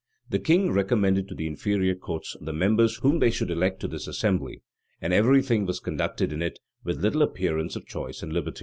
The 0.31 0.39
king 0.39 0.71
recommended 0.71 1.27
to 1.27 1.35
the 1.35 1.45
inferior 1.45 1.93
courts 1.93 2.35
the 2.41 2.51
members 2.53 2.95
whom 3.03 3.19
they 3.19 3.29
should 3.29 3.51
elect 3.51 3.81
to 3.81 3.87
this 3.87 4.07
assembly; 4.07 4.63
and 4.99 5.13
every 5.13 5.43
thing 5.43 5.67
was 5.67 5.79
conducted 5.79 6.33
in 6.33 6.41
it 6.41 6.57
with 6.83 7.03
little 7.03 7.21
appearance 7.21 7.75
of 7.75 7.85
choice 7.85 8.23
and 8.23 8.33
liberty. 8.33 8.59